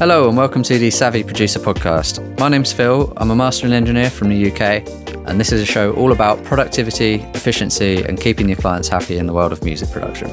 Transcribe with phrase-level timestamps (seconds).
[0.00, 2.38] Hello and welcome to the Savvy Producer Podcast.
[2.38, 4.82] My name's Phil, I'm a mastering engineer from the UK,
[5.28, 9.26] and this is a show all about productivity, efficiency, and keeping your clients happy in
[9.26, 10.30] the world of music production.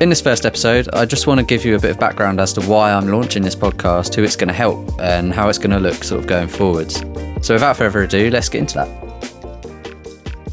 [0.00, 2.54] In this first episode, I just want to give you a bit of background as
[2.54, 5.72] to why I'm launching this podcast, who it's going to help, and how it's going
[5.72, 7.00] to look sort of going forwards.
[7.42, 8.88] So without further ado, let's get into that.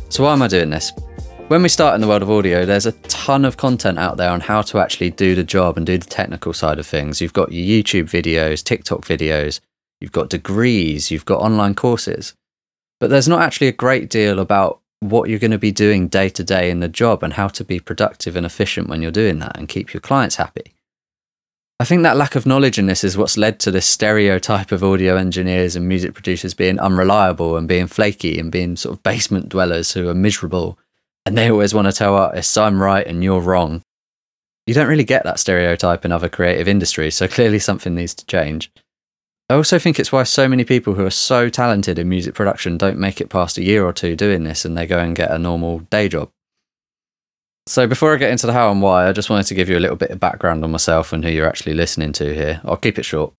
[0.10, 0.92] So why am I doing this?
[1.52, 4.30] When we start in the world of audio, there's a ton of content out there
[4.30, 7.20] on how to actually do the job and do the technical side of things.
[7.20, 9.60] You've got your YouTube videos, TikTok videos,
[10.00, 12.36] you've got degrees, you've got online courses.
[13.02, 16.30] But there's not actually a great deal about what you're going to be doing day
[16.30, 19.40] to day in the job and how to be productive and efficient when you're doing
[19.40, 20.72] that and keep your clients happy.
[21.82, 24.86] I think that lack of knowledge in this is what's led to this stereotype of
[24.86, 29.50] audio engineers and music producers being unreliable and being flaky and being sort of basement
[29.50, 30.80] dwellers who are miserable
[31.26, 33.84] and they always want to tell artists, I'm right and you're wrong.
[34.68, 38.26] You don't really get that stereotype in other creative industries, so clearly something needs to
[38.26, 38.72] change.
[39.50, 42.78] I also think it's why so many people who are so talented in music production
[42.78, 45.30] don't make it past a year or two doing this and they go and get
[45.30, 46.30] a normal day job.
[47.68, 49.78] So, before I get into the how and why, I just wanted to give you
[49.78, 52.62] a little bit of background on myself and who you're actually listening to here.
[52.64, 53.34] I'll keep it short.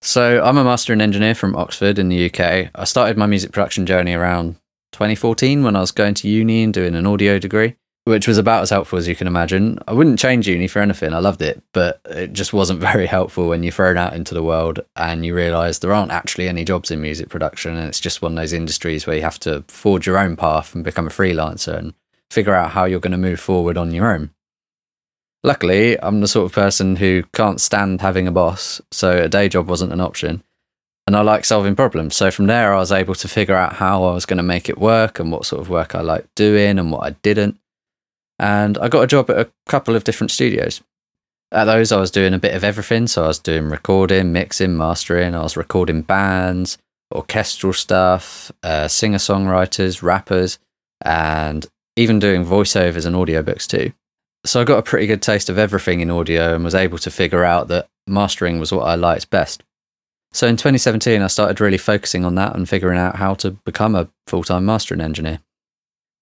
[0.00, 2.70] So, I'm a mastering engineer from Oxford in the UK.
[2.74, 4.56] I started my music production journey around
[4.92, 8.62] 2014 when I was going to uni and doing an audio degree, which was about
[8.62, 9.78] as helpful as you can imagine.
[9.86, 11.12] I wouldn't change uni for anything.
[11.12, 14.42] I loved it, but it just wasn't very helpful when you're thrown out into the
[14.42, 17.76] world and you realize there aren't actually any jobs in music production.
[17.76, 20.74] And it's just one of those industries where you have to forge your own path
[20.74, 21.94] and become a freelancer and
[22.30, 24.30] figure out how you're going to move forward on your own.
[25.42, 29.48] Luckily, I'm the sort of person who can't stand having a boss, so a day
[29.48, 30.42] job wasn't an option
[31.10, 32.14] and I like solving problems.
[32.14, 34.68] So from there, I was able to figure out how I was going to make
[34.68, 37.58] it work and what sort of work I liked doing and what I didn't.
[38.38, 40.80] And I got a job at a couple of different studios.
[41.50, 43.08] At those, I was doing a bit of everything.
[43.08, 45.34] So I was doing recording, mixing, mastering.
[45.34, 46.78] I was recording bands,
[47.12, 50.60] orchestral stuff, uh, singer songwriters, rappers,
[51.00, 51.66] and
[51.96, 53.92] even doing voiceovers and audiobooks too.
[54.46, 57.10] So I got a pretty good taste of everything in audio and was able to
[57.10, 59.64] figure out that mastering was what I liked best.
[60.32, 63.94] So in 2017, I started really focusing on that and figuring out how to become
[63.94, 65.40] a full time mastering engineer.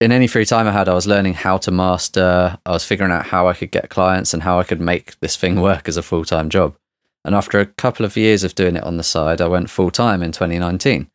[0.00, 2.56] In any free time I had, I was learning how to master.
[2.64, 5.36] I was figuring out how I could get clients and how I could make this
[5.36, 6.76] thing work as a full time job.
[7.24, 9.90] And after a couple of years of doing it on the side, I went full
[9.90, 11.10] time in 2019,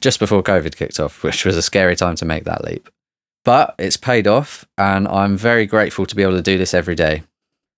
[0.00, 2.88] just before COVID kicked off, which was a scary time to make that leap.
[3.44, 6.94] But it's paid off, and I'm very grateful to be able to do this every
[6.94, 7.22] day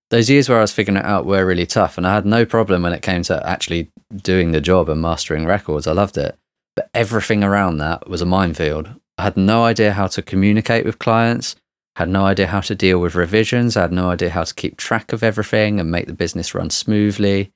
[0.09, 2.45] those years where I was figuring it out were really tough, and I had no
[2.45, 5.87] problem when it came to actually doing the job and mastering records.
[5.87, 6.37] I loved it.
[6.75, 8.89] But everything around that was a minefield.
[9.17, 11.55] I had no idea how to communicate with clients,
[11.95, 14.77] had no idea how to deal with revisions, I had no idea how to keep
[14.77, 17.51] track of everything and make the business run smoothly.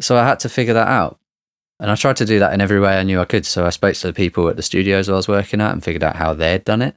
[0.00, 1.18] So I had to figure that out.
[1.80, 3.46] And I tried to do that in every way I knew I could.
[3.46, 6.04] So I spoke to the people at the studios I was working at and figured
[6.04, 6.96] out how they'd done it.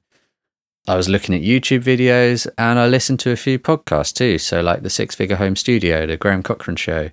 [0.87, 4.37] I was looking at YouTube videos and I listened to a few podcasts too.
[4.37, 7.11] So, like the Six Figure Home Studio, the Graham Cochran Show,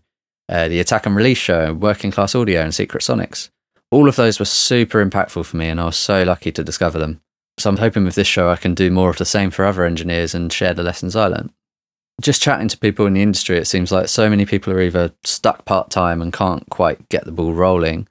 [0.49, 3.51] uh, the Attack and Release Show, Working Class Audio, and Secret Sonics.
[3.91, 6.99] All of those were super impactful for me, and I was so lucky to discover
[6.99, 7.21] them.
[7.59, 9.85] So, I'm hoping with this show I can do more of the same for other
[9.85, 11.53] engineers and share the lessons I learned.
[12.23, 15.13] Just chatting to people in the industry, it seems like so many people are either
[15.23, 18.09] stuck part time and can't quite get the ball rolling,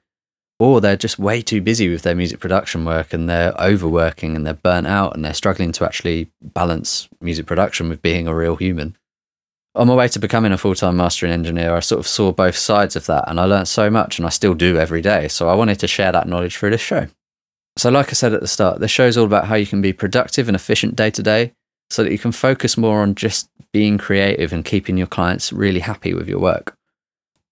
[0.58, 4.46] or they're just way too busy with their music production work and they're overworking and
[4.46, 8.56] they're burnt out and they're struggling to actually balance music production with being a real
[8.56, 8.96] human.
[9.74, 12.56] On my way to becoming a full time mastering engineer, I sort of saw both
[12.56, 15.28] sides of that and I learned so much and I still do every day.
[15.28, 17.08] So I wanted to share that knowledge through this show.
[17.76, 19.82] So, like I said at the start, this show is all about how you can
[19.82, 21.52] be productive and efficient day to day
[21.90, 25.80] so that you can focus more on just being creative and keeping your clients really
[25.80, 26.75] happy with your work.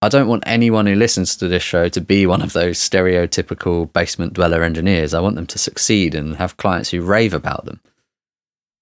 [0.01, 3.91] I don't want anyone who listens to this show to be one of those stereotypical
[3.91, 5.13] basement dweller engineers.
[5.13, 7.79] I want them to succeed and have clients who rave about them.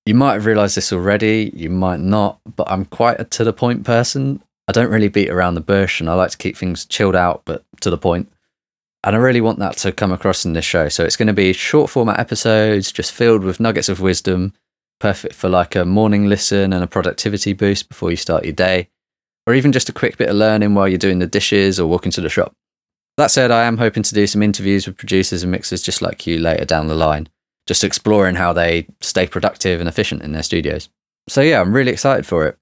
[0.06, 3.54] You might have realized this already, you might not, but I'm quite a to the
[3.54, 4.42] point person.
[4.68, 7.44] I don't really beat around the bush and I like to keep things chilled out,
[7.46, 8.30] but to the point.
[9.06, 10.90] And I really want that to come across in this show.
[10.90, 14.54] So it's going to be short format episodes, just filled with nuggets of wisdom,
[15.00, 18.90] perfect for like a morning listen and a productivity boost before you start your day
[19.46, 22.12] or even just a quick bit of learning while you're doing the dishes or walking
[22.12, 22.54] to the shop.
[23.18, 26.26] That said, I am hoping to do some interviews with producers and mixers just like
[26.26, 27.30] you later down the line,
[27.68, 30.90] just exploring how they stay productive and efficient in their studios.
[31.30, 32.58] So, yeah, I'm really excited for it.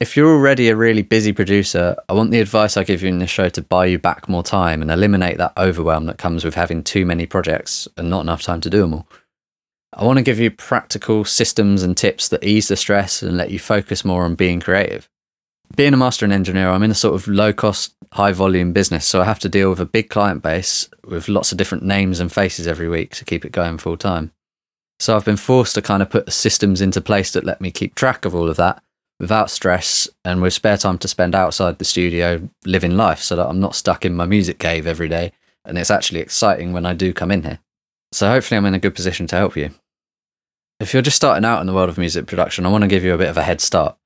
[0.00, 3.18] If you're already a really busy producer, I want the advice I give you in
[3.18, 6.54] this show to buy you back more time and eliminate that overwhelm that comes with
[6.54, 9.08] having too many projects and not enough time to do them all.
[9.92, 13.50] I want to give you practical systems and tips that ease the stress and let
[13.50, 15.08] you focus more on being creative.
[15.76, 19.06] Being a mastering engineer, I'm in a sort of low cost, high volume business.
[19.06, 22.20] So I have to deal with a big client base with lots of different names
[22.20, 24.32] and faces every week to keep it going full time.
[25.00, 27.94] So I've been forced to kind of put systems into place that let me keep
[27.94, 28.82] track of all of that
[29.20, 33.46] without stress and with spare time to spend outside the studio living life so that
[33.46, 35.32] I'm not stuck in my music cave every day
[35.64, 37.58] and it's actually exciting when I do come in here.
[38.12, 39.70] So hopefully I'm in a good position to help you.
[40.80, 43.04] If you're just starting out in the world of music production, I want to give
[43.04, 43.97] you a bit of a head start.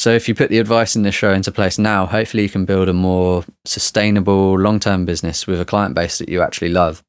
[0.00, 2.64] So if you put the advice in this show into place now, hopefully you can
[2.64, 7.04] build a more sustainable, long-term business with a client base that you actually love.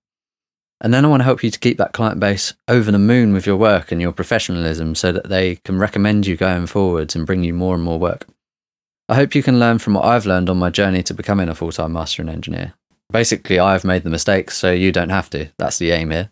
[0.81, 3.31] And then I want to help you to keep that client base over the moon
[3.31, 7.25] with your work and your professionalism so that they can recommend you going forwards and
[7.25, 8.27] bring you more and more work.
[9.07, 11.55] I hope you can learn from what I've learned on my journey to becoming a
[11.55, 12.73] full time mastering engineer.
[13.09, 15.49] Basically, I've made the mistakes, so you don't have to.
[15.57, 16.29] That's the aim here.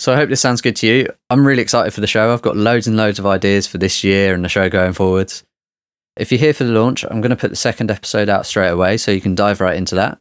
[0.00, 1.12] So I hope this sounds good to you.
[1.30, 2.32] I'm really excited for the show.
[2.32, 5.44] I've got loads and loads of ideas for this year and the show going forwards.
[6.16, 8.70] If you're here for the launch, I'm going to put the second episode out straight
[8.70, 10.18] away so you can dive right into that.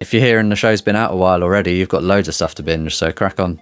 [0.00, 2.34] If you're here and the show's been out a while already, you've got loads of
[2.34, 3.60] stuff to binge, so crack on.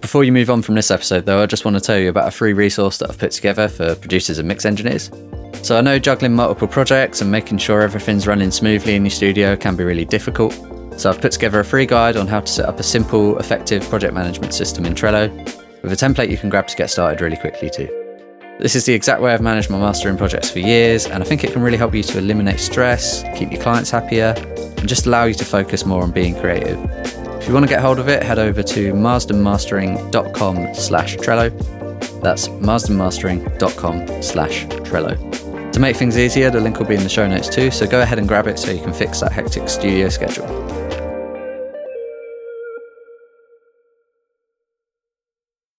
[0.00, 2.28] Before you move on from this episode, though, I just want to tell you about
[2.28, 5.10] a free resource that I've put together for producers and mix engineers.
[5.62, 9.56] So I know juggling multiple projects and making sure everything's running smoothly in your studio
[9.56, 10.52] can be really difficult.
[10.98, 13.82] So I've put together a free guide on how to set up a simple, effective
[13.88, 15.30] project management system in Trello
[15.82, 17.99] with a template you can grab to get started really quickly too.
[18.60, 21.44] This is the exact way I've managed my mastering projects for years, and I think
[21.44, 25.24] it can really help you to eliminate stress, keep your clients happier, and just allow
[25.24, 26.78] you to focus more on being creative.
[27.40, 32.20] If you want to get hold of it, head over to marsdenmastering.com slash Trello.
[32.20, 35.72] That's marsdenmastering.com slash Trello.
[35.72, 38.02] To make things easier, the link will be in the show notes too, so go
[38.02, 40.79] ahead and grab it so you can fix that hectic studio schedule.